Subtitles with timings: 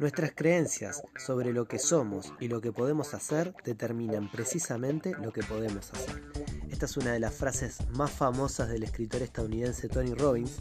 [0.00, 5.42] Nuestras creencias sobre lo que somos y lo que podemos hacer determinan precisamente lo que
[5.42, 6.22] podemos hacer.
[6.68, 10.58] Esta es una de las frases más famosas del escritor estadounidense Tony Robbins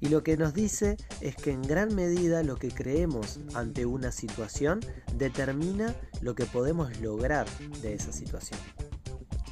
[0.00, 4.12] y lo que nos dice es que en gran medida lo que creemos ante una
[4.12, 4.80] situación
[5.14, 7.46] determina lo que podemos lograr
[7.80, 8.60] de esa situación.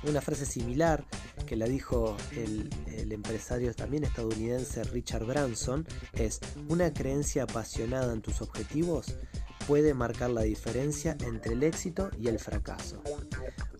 [0.07, 1.07] Una frase similar
[1.55, 8.43] que la dijo el, empresario también estadounidense Richard Branson es, una creencia apasionada en tus
[8.43, 9.15] objetivos
[9.69, 13.01] puede marcar la diferencia entre el éxito y el fracaso.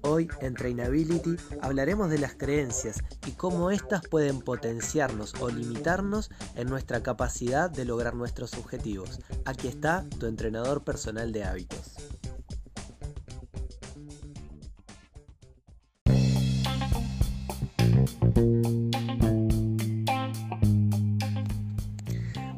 [0.03, 6.69] Hoy en Trainability hablaremos de las creencias y cómo éstas pueden potenciarnos o limitarnos en
[6.69, 9.19] nuestra capacidad de lograr nuestros objetivos.
[9.47, 12.14] Aquí está tu entrenador personal de hábitos.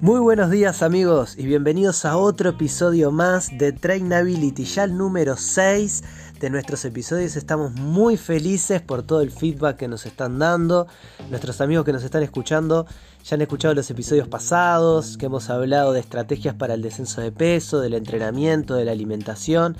[0.02, 5.38] Muy buenos días amigos y bienvenidos a otro episodio más de Trainability, ya el número
[5.38, 6.04] 6
[6.38, 7.34] de nuestros episodios.
[7.34, 10.86] Estamos muy felices por todo el feedback que nos están dando.
[11.30, 12.86] Nuestros amigos que nos están escuchando
[13.24, 17.32] ya han escuchado los episodios pasados, que hemos hablado de estrategias para el descenso de
[17.32, 19.78] peso, del entrenamiento, de la alimentación,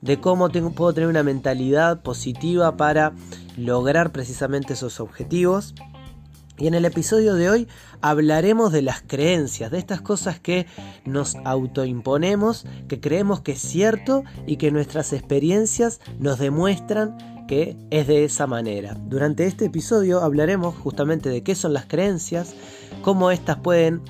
[0.00, 3.12] de cómo puedo tener una mentalidad positiva para
[3.58, 5.74] lograr precisamente esos objetivos.
[6.58, 7.68] Y en el episodio de hoy
[8.00, 10.66] hablaremos de las creencias, de estas cosas que
[11.04, 18.06] nos autoimponemos, que creemos que es cierto y que nuestras experiencias nos demuestran que es
[18.08, 18.94] de esa manera.
[18.94, 22.54] Durante este episodio hablaremos justamente de qué son las creencias,
[23.02, 24.02] cómo estas pueden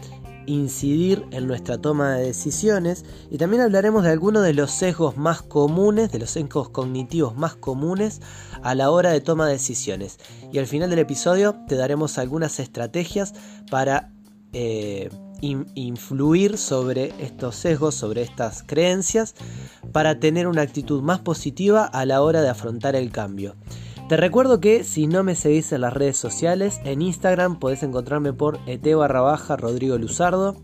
[0.49, 5.43] incidir en nuestra toma de decisiones y también hablaremos de algunos de los sesgos más
[5.43, 8.21] comunes, de los sesgos cognitivos más comunes
[8.63, 10.19] a la hora de toma de decisiones.
[10.53, 13.35] Y al final del episodio te daremos algunas estrategias
[13.71, 14.13] para
[14.53, 15.11] eh,
[15.41, 19.35] influir sobre estos sesgos, sobre estas creencias,
[19.93, 23.55] para tener una actitud más positiva a la hora de afrontar el cambio.
[24.09, 28.33] Te recuerdo que si no me seguís en las redes sociales, en Instagram podés encontrarme
[28.33, 30.57] por et barra baja Rodrigo Luzardo.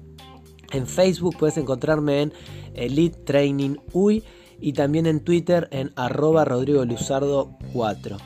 [0.72, 2.32] En Facebook puedes encontrarme en
[2.72, 4.24] Elite Training UI
[4.60, 8.16] y también en Twitter en arroba Rodrigo Luzardo 4.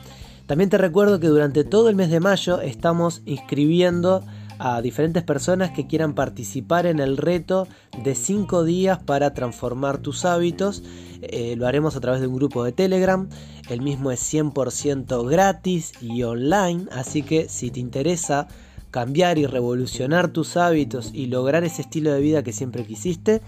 [0.45, 4.23] También te recuerdo que durante todo el mes de mayo estamos inscribiendo
[4.59, 7.67] a diferentes personas que quieran participar en el reto
[8.03, 10.83] de 5 días para transformar tus hábitos.
[11.21, 13.27] Eh, lo haremos a través de un grupo de Telegram.
[13.69, 18.47] El mismo es 100% gratis y online, así que si te interesa
[18.91, 23.41] cambiar y revolucionar tus hábitos y lograr ese estilo de vida que siempre quisiste,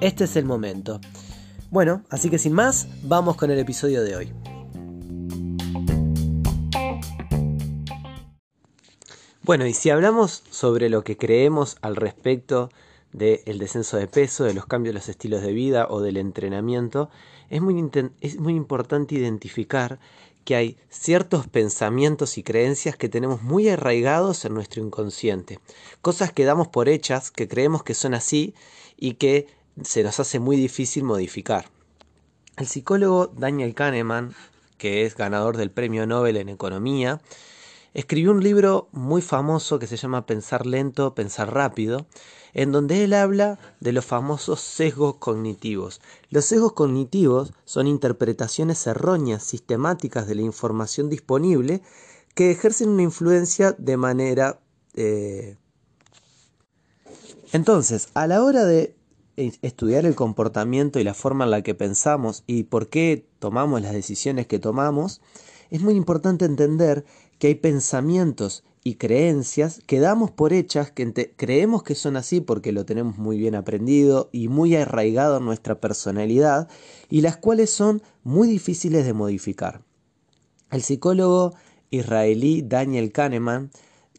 [0.00, 1.00] este es el momento.
[1.70, 4.53] Bueno, así que sin más, vamos con el episodio de hoy.
[9.44, 12.70] Bueno, y si hablamos sobre lo que creemos al respecto
[13.12, 17.10] del descenso de peso, de los cambios de los estilos de vida o del entrenamiento,
[17.50, 17.90] es muy,
[18.22, 19.98] es muy importante identificar
[20.46, 25.60] que hay ciertos pensamientos y creencias que tenemos muy arraigados en nuestro inconsciente,
[26.00, 28.54] cosas que damos por hechas, que creemos que son así
[28.96, 29.46] y que
[29.82, 31.66] se nos hace muy difícil modificar.
[32.56, 34.34] El psicólogo Daniel Kahneman,
[34.78, 37.20] que es ganador del Premio Nobel en Economía,
[37.94, 42.06] escribió un libro muy famoso que se llama Pensar lento, pensar rápido,
[42.52, 46.00] en donde él habla de los famosos sesgos cognitivos.
[46.28, 51.82] Los sesgos cognitivos son interpretaciones erróneas, sistemáticas de la información disponible
[52.34, 54.60] que ejercen una influencia de manera...
[54.94, 55.56] Eh,
[57.52, 58.96] entonces, a la hora de
[59.36, 63.92] estudiar el comportamiento y la forma en la que pensamos y por qué tomamos las
[63.92, 65.20] decisiones que tomamos,
[65.74, 67.04] es muy importante entender
[67.40, 72.70] que hay pensamientos y creencias que damos por hechas, que creemos que son así porque
[72.70, 76.68] lo tenemos muy bien aprendido y muy arraigado en nuestra personalidad,
[77.10, 79.82] y las cuales son muy difíciles de modificar.
[80.70, 81.54] El psicólogo
[81.90, 83.72] israelí Daniel Kahneman,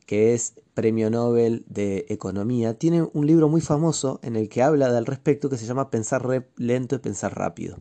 [0.06, 4.88] que es premio Nobel de Economía, tiene un libro muy famoso en el que habla
[4.88, 7.78] al respecto que se llama Pensar lento y pensar rápido.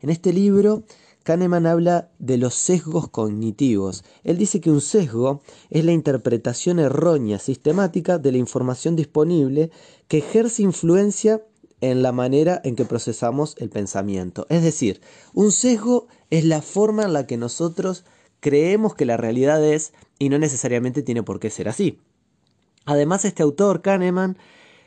[0.00, 0.82] En este libro
[1.22, 4.04] Kahneman habla de los sesgos cognitivos.
[4.24, 9.70] Él dice que un sesgo es la interpretación errónea, sistemática de la información disponible
[10.08, 11.42] que ejerce influencia
[11.80, 14.46] en la manera en que procesamos el pensamiento.
[14.48, 15.00] Es decir,
[15.34, 18.04] un sesgo es la forma en la que nosotros
[18.40, 21.98] creemos que la realidad es y no necesariamente tiene por qué ser así.
[22.84, 24.36] Además, este autor, Kahneman,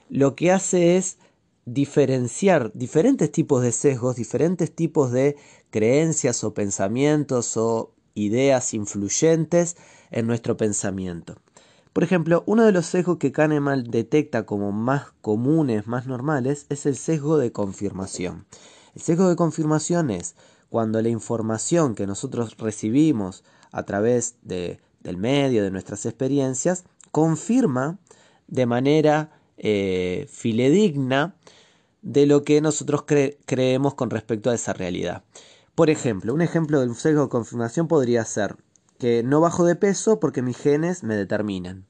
[0.09, 1.17] lo que hace es
[1.65, 5.35] diferenciar diferentes tipos de sesgos, diferentes tipos de
[5.71, 9.75] creencias o pensamientos o ideas influyentes
[10.11, 11.37] en nuestro pensamiento.
[11.91, 16.85] Por ejemplo, uno de los sesgos que Kahneman detecta como más comunes, más normales, es
[16.85, 18.45] el sesgo de confirmación.
[18.93, 20.35] El sesgo de confirmación es
[20.69, 27.97] cuando la información que nosotros recibimos a través de, del medio, de nuestras experiencias, confirma
[28.47, 31.35] de manera eh, filedigna
[32.01, 33.03] de lo que nosotros
[33.45, 35.23] creemos con respecto a esa realidad.
[35.73, 38.55] Por ejemplo, un ejemplo de un sesgo de confirmación podría ser
[38.99, 41.85] que no bajo de peso porque mis genes me determinan.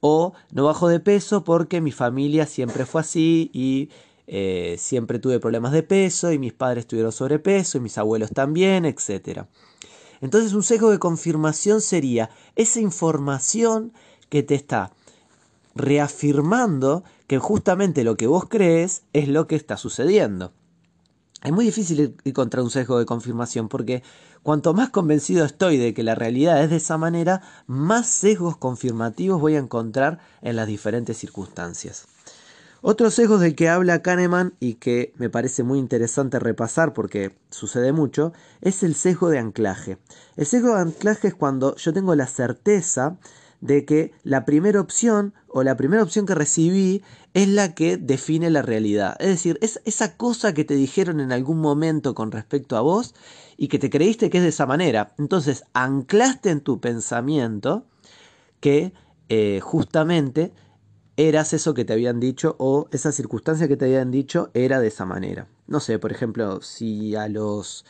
[0.00, 3.90] O no bajo de peso porque mi familia siempre fue así y
[4.26, 8.84] eh, siempre tuve problemas de peso y mis padres tuvieron sobrepeso y mis abuelos también,
[8.84, 9.44] etc.
[10.20, 13.92] Entonces un sesgo de confirmación sería esa información
[14.28, 14.92] que te está
[15.74, 20.52] reafirmando que justamente lo que vos crees es lo que está sucediendo.
[21.42, 24.02] Es muy difícil ir contra un sesgo de confirmación porque
[24.42, 29.40] cuanto más convencido estoy de que la realidad es de esa manera, más sesgos confirmativos
[29.40, 32.06] voy a encontrar en las diferentes circunstancias.
[32.84, 37.92] Otro sesgo del que habla Kahneman y que me parece muy interesante repasar porque sucede
[37.92, 39.98] mucho es el sesgo de anclaje.
[40.36, 43.18] El sesgo de anclaje es cuando yo tengo la certeza
[43.62, 48.50] de que la primera opción o la primera opción que recibí es la que define
[48.50, 49.16] la realidad.
[49.20, 53.14] Es decir, es esa cosa que te dijeron en algún momento con respecto a vos
[53.56, 55.14] y que te creíste que es de esa manera.
[55.16, 57.86] Entonces, anclaste en tu pensamiento
[58.60, 58.92] que
[59.28, 60.52] eh, justamente
[61.16, 64.88] eras eso que te habían dicho o esa circunstancia que te habían dicho era de
[64.88, 65.46] esa manera.
[65.68, 67.84] No sé, por ejemplo, si a los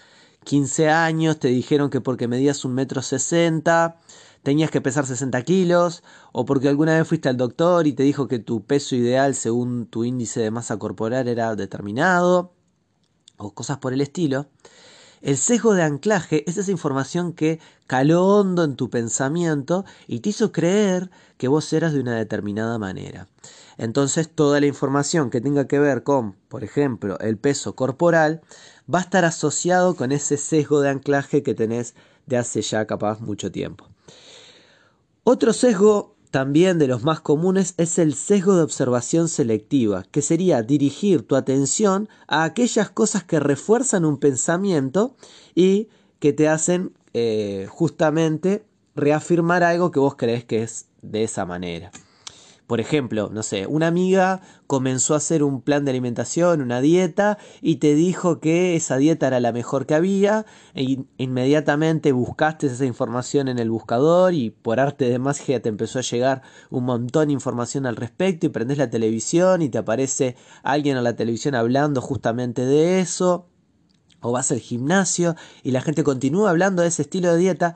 [0.45, 3.97] 15 años te dijeron que porque medías un metro sesenta
[4.43, 6.03] tenías que pesar 60 kilos,
[6.33, 9.87] o porque alguna vez fuiste al doctor y te dijo que tu peso ideal según
[9.87, 12.53] tu índice de masa corporal era determinado,
[13.37, 14.49] o cosas por el estilo.
[15.21, 20.31] El sesgo de anclaje es esa información que caló hondo en tu pensamiento y te
[20.31, 23.29] hizo creer que vos eras de una determinada manera.
[23.79, 28.43] Entonces toda la información que tenga que ver con, por ejemplo, el peso corporal,
[28.93, 31.95] va a estar asociado con ese sesgo de anclaje que tenés
[32.27, 33.87] de hace ya capaz mucho tiempo.
[35.25, 40.63] Otro sesgo también de los más comunes es el sesgo de observación selectiva, que sería
[40.63, 45.15] dirigir tu atención a aquellas cosas que refuerzan un pensamiento
[45.55, 45.89] y
[46.19, 48.65] que te hacen eh, justamente
[48.97, 51.91] reafirmar algo que vos crees que es de esa manera.
[52.67, 57.37] Por ejemplo, no sé, una amiga comenzó a hacer un plan de alimentación, una dieta,
[57.61, 62.87] y te dijo que esa dieta era la mejor que había, e inmediatamente buscaste esa
[62.87, 67.27] información en el buscador y por arte de magia te empezó a llegar un montón
[67.27, 71.55] de información al respecto y prendes la televisión y te aparece alguien en la televisión
[71.55, 73.49] hablando justamente de eso,
[74.21, 77.75] o vas al gimnasio y la gente continúa hablando de ese estilo de dieta,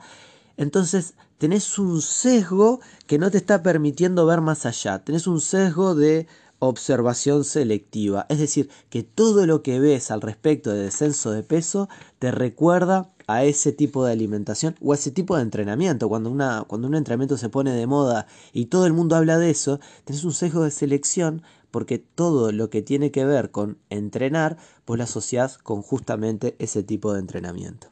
[0.55, 5.95] entonces tenés un sesgo que no te está permitiendo ver más allá, tenés un sesgo
[5.95, 6.27] de
[6.59, 11.87] observación selectiva, es decir, que todo lo que ves al respecto de descenso de peso
[12.19, 16.09] te recuerda a ese tipo de alimentación o a ese tipo de entrenamiento.
[16.09, 19.49] Cuando, una, cuando un entrenamiento se pone de moda y todo el mundo habla de
[19.51, 24.57] eso, tenés un sesgo de selección porque todo lo que tiene que ver con entrenar,
[24.85, 27.89] pues lo asociás con justamente ese tipo de entrenamiento.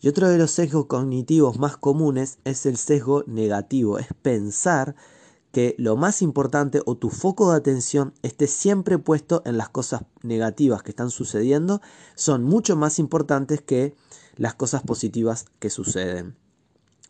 [0.00, 4.94] Y otro de los sesgos cognitivos más comunes es el sesgo negativo, es pensar
[5.52, 10.02] que lo más importante o tu foco de atención esté siempre puesto en las cosas
[10.22, 11.82] negativas que están sucediendo,
[12.14, 13.94] son mucho más importantes que
[14.36, 16.36] las cosas positivas que suceden.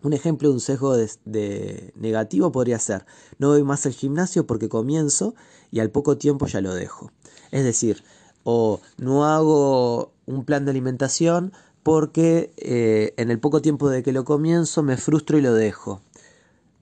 [0.02, 3.04] Un ejemplo de un sesgo de, negativo podría ser,
[3.38, 5.34] no voy más al gimnasio porque comienzo
[5.70, 7.12] y al poco tiempo ya lo dejo.
[7.50, 8.02] Es decir,
[8.42, 14.12] o no hago un plan de alimentación porque eh, en el poco tiempo de que
[14.12, 16.00] lo comienzo me frustro y lo dejo.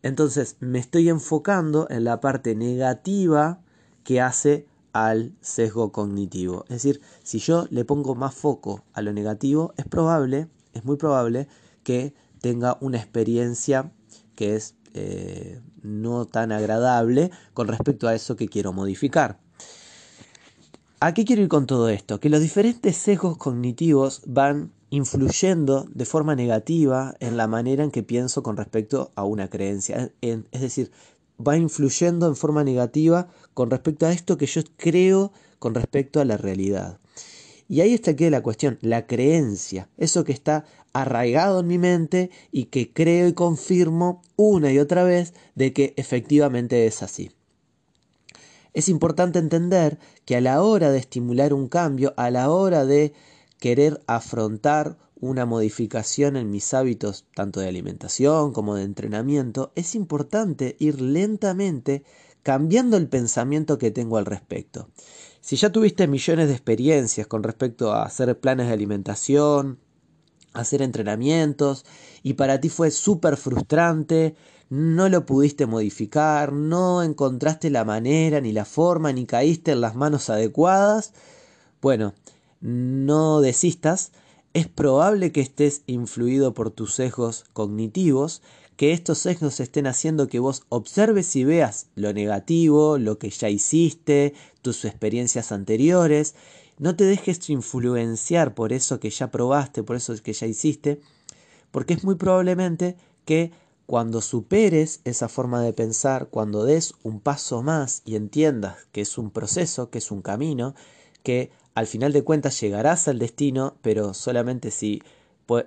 [0.03, 3.61] Entonces me estoy enfocando en la parte negativa
[4.05, 6.65] que hace al sesgo cognitivo.
[6.65, 10.97] Es decir, si yo le pongo más foco a lo negativo, es probable, es muy
[10.97, 11.49] probable
[11.83, 13.93] que tenga una experiencia
[14.35, 19.41] que es eh, no tan agradable con respecto a eso que quiero modificar.
[21.01, 22.19] ¿A qué quiero ir con todo esto?
[22.19, 28.03] Que los diferentes sesgos cognitivos van influyendo de forma negativa en la manera en que
[28.03, 30.13] pienso con respecto a una creencia.
[30.21, 30.91] es decir,
[31.47, 36.25] va influyendo en forma negativa con respecto a esto que yo creo con respecto a
[36.25, 36.99] la realidad.
[37.69, 40.65] Y ahí está aquí la cuestión, la creencia, eso que está
[40.95, 45.93] arraigado en mi mente y que creo y confirmo una y otra vez de que
[45.97, 47.31] efectivamente es así.
[48.73, 53.13] Es importante entender que a la hora de estimular un cambio, a la hora de
[53.59, 60.77] querer afrontar una modificación en mis hábitos tanto de alimentación como de entrenamiento, es importante
[60.79, 62.05] ir lentamente
[62.43, 64.89] cambiando el pensamiento que tengo al respecto.
[65.41, 69.79] Si ya tuviste millones de experiencias con respecto a hacer planes de alimentación,
[70.53, 71.85] hacer entrenamientos,
[72.23, 74.35] y para ti fue súper frustrante,
[74.71, 79.95] no lo pudiste modificar, no encontraste la manera, ni la forma, ni caíste en las
[79.95, 81.13] manos adecuadas,
[81.81, 82.15] bueno,
[82.61, 84.13] no desistas,
[84.55, 88.43] es probable que estés influido por tus sesgos cognitivos,
[88.77, 93.49] que estos sesgos estén haciendo que vos observes y veas lo negativo, lo que ya
[93.51, 96.35] hiciste, tus experiencias anteriores.
[96.79, 101.01] No te dejes influenciar por eso que ya probaste, por eso que ya hiciste,
[101.71, 103.51] porque es muy probablemente que
[103.85, 109.19] cuando superes esa forma de pensar, cuando des un paso más y entiendas que es
[109.19, 110.75] un proceso, que es un camino,
[111.23, 115.01] que al final de cuentas llegarás al destino, pero solamente si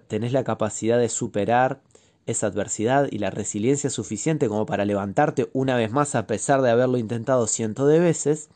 [0.09, 1.79] tenés la capacidad de superar
[2.25, 6.69] esa adversidad y la resiliencia suficiente como para levantarte una vez más a pesar de
[6.69, 8.49] haberlo intentado cientos de veces,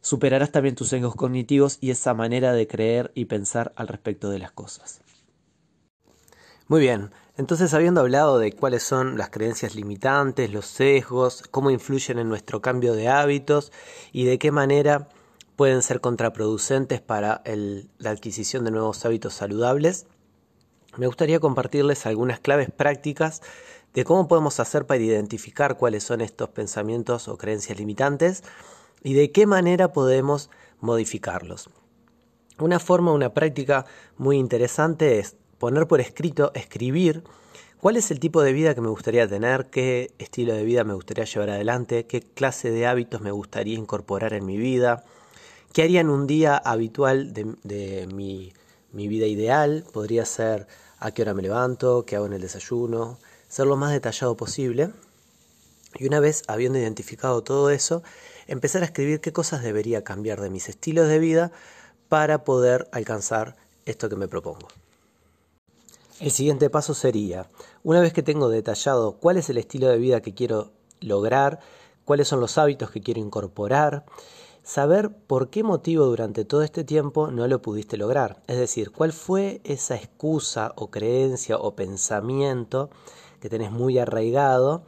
[0.00, 4.38] superarás también tus sesgos cognitivos y esa manera de creer y pensar al respecto de
[4.38, 5.00] las cosas.
[6.68, 12.20] Muy bien, entonces habiendo hablado de cuáles son las creencias limitantes, los sesgos, cómo influyen
[12.20, 13.72] en nuestro cambio de hábitos
[14.12, 15.08] y de qué manera
[15.60, 17.42] pueden ser contraproducentes para
[17.98, 20.06] la adquisición de nuevos hábitos saludables,
[20.96, 23.42] me gustaría compartirles algunas claves prácticas
[23.92, 28.42] de cómo podemos hacer para identificar cuáles son estos pensamientos o creencias limitantes
[29.02, 30.48] y de qué manera podemos
[30.80, 31.68] modificarlos.
[32.58, 33.84] Una forma, una práctica
[34.16, 37.22] muy interesante es poner por escrito, escribir
[37.82, 40.94] cuál es el tipo de vida que me gustaría tener, qué estilo de vida me
[40.94, 45.04] gustaría llevar adelante, qué clase de hábitos me gustaría incorporar en mi vida,
[45.72, 48.52] ¿Qué haría en un día habitual de, mi,
[48.92, 49.84] mi, vida ideal?
[49.92, 50.66] Podría ser
[50.98, 54.90] a qué hora me levanto, qué hago en el desayuno, ser lo más detallado posible.
[55.94, 58.02] Y una vez habiendo identificado todo eso,
[58.48, 61.52] empezar a escribir qué cosas debería cambiar de mis estilos de vida
[62.08, 63.54] para poder alcanzar
[63.86, 64.66] esto que me propongo.
[66.18, 67.48] El siguiente paso sería,
[67.84, 71.60] una vez que tengo detallado cuál es el estilo de vida que quiero lograr,
[72.04, 74.04] cuáles son los hábitos que quiero incorporar,
[74.62, 78.42] saber por qué motivo durante todo este tiempo no lo pudiste lograr.
[78.46, 82.90] Es decir, cuál fue esa excusa o creencia o pensamiento
[83.40, 84.82] que tenés muy arraigado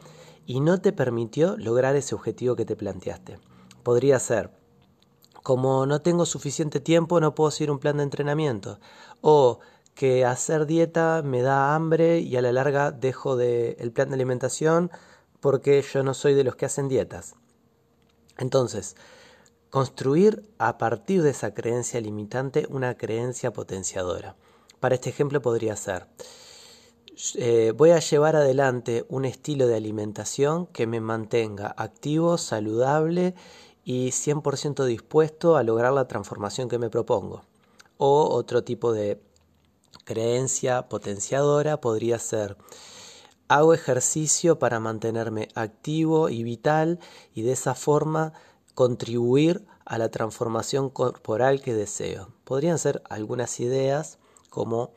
[0.47, 3.39] y no te permitió lograr ese objetivo que te planteaste.
[3.83, 4.51] Podría ser,
[5.43, 8.79] como no tengo suficiente tiempo, no puedo seguir un plan de entrenamiento.
[9.21, 9.61] O
[9.95, 14.15] que hacer dieta me da hambre y a la larga dejo de el plan de
[14.15, 14.91] alimentación
[15.41, 17.35] porque yo no soy de los que hacen dietas.
[18.39, 18.97] Entonces,
[19.73, 24.37] Construir a partir de esa creencia limitante una creencia potenciadora.
[24.81, 26.09] Para este ejemplo podría ser,
[27.37, 33.35] eh, voy a llevar adelante un estilo de alimentación que me mantenga activo, saludable
[33.83, 37.41] y 100% dispuesto a lograr la transformación que me propongo.
[37.97, 39.23] O otro tipo de
[40.05, 42.59] creencia potenciadora podría ser,
[43.49, 47.01] hago ejercicio para mantenerme activo y vital
[47.33, 48.35] y de esa forma
[48.75, 52.29] contribuir a la transformación corporal que deseo.
[52.45, 54.19] Podrían ser algunas ideas
[54.51, 54.93] como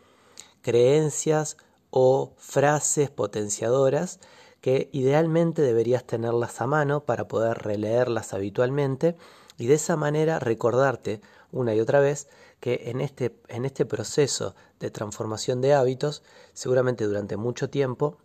[0.61, 1.57] creencias
[1.89, 4.19] o frases potenciadoras
[4.61, 9.15] que idealmente deberías tenerlas a mano para poder releerlas habitualmente
[9.57, 12.27] y de esa manera recordarte una y otra vez
[12.59, 18.17] que en este, en este proceso de transformación de hábitos, seguramente durante mucho tiempo,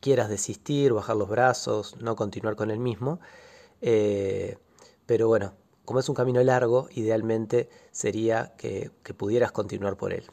[0.00, 3.20] quieras desistir, bajar los brazos, no continuar con el mismo,
[3.86, 4.56] eh,
[5.04, 5.52] pero bueno,
[5.84, 10.24] como es un camino largo, idealmente sería que, pudieras continuar por él.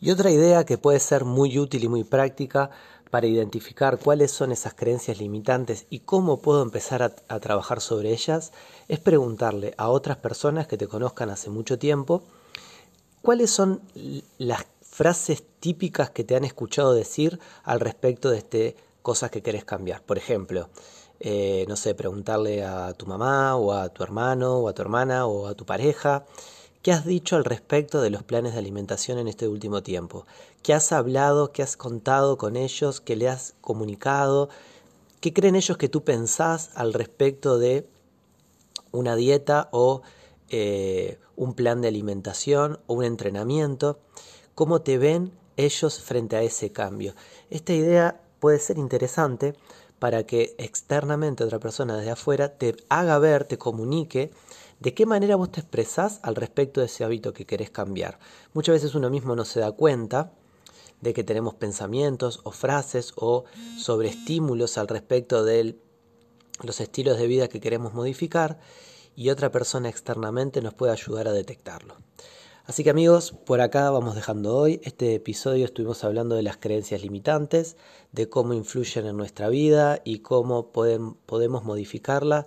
[0.00, 2.70] Y otra idea que puede ser muy útil y muy práctica
[3.12, 8.10] para identificar cuáles son esas creencias limitantes y cómo puedo empezar a, a, trabajar sobre
[8.10, 8.52] ellas
[8.88, 12.24] es preguntarle a otras personas que te conozcan hace mucho tiempo
[13.22, 13.80] cuáles son
[14.38, 19.64] las frases típicas que te han escuchado decir al respecto de este cosas que querés
[19.64, 20.02] cambiar.
[20.02, 20.68] Por ejemplo,
[21.20, 25.26] eh, no sé, preguntarle a tu mamá o a tu hermano o a tu hermana
[25.26, 26.26] o a tu pareja,
[26.82, 30.26] ¿qué has dicho al respecto de los planes de alimentación en este último tiempo?
[30.62, 34.48] ¿Qué has hablado, qué has contado con ellos, qué le has comunicado?
[35.20, 37.88] ¿Qué creen ellos que tú pensás al respecto de
[38.92, 40.02] una dieta o
[40.50, 43.98] eh, un plan de alimentación o un entrenamiento?
[44.54, 47.14] ¿Cómo te ven ellos frente a ese cambio?
[47.48, 49.54] Esta idea puede ser interesante
[49.98, 54.30] para que externamente otra persona desde afuera te haga ver, te comunique
[54.80, 58.18] ¿De qué manera vos te expresás al respecto de ese hábito que querés cambiar?
[58.52, 60.32] Muchas veces uno mismo no se da cuenta
[61.00, 63.44] de que tenemos pensamientos o frases o
[63.78, 65.78] sobreestímulos al respecto de
[66.62, 68.58] los estilos de vida que queremos modificar
[69.14, 71.96] y otra persona externamente nos puede ayudar a detectarlo.
[72.66, 74.80] Así que amigos, por acá vamos dejando hoy.
[74.82, 77.76] Este episodio estuvimos hablando de las creencias limitantes,
[78.10, 82.46] de cómo influyen en nuestra vida y cómo podemos modificarlas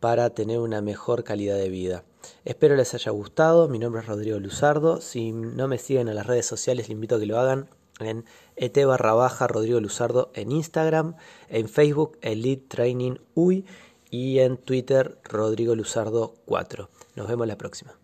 [0.00, 2.02] para tener una mejor calidad de vida.
[2.46, 3.68] Espero les haya gustado.
[3.68, 5.02] Mi nombre es Rodrigo Luzardo.
[5.02, 7.68] Si no me siguen en las redes sociales, les invito a que lo hagan
[8.00, 8.24] en
[8.56, 11.14] et barra baja Rodrigo Luzardo en Instagram,
[11.50, 13.66] en Facebook Elite Training UI
[14.10, 16.88] y en Twitter Rodrigo Luzardo 4.
[17.16, 17.98] Nos vemos la próxima.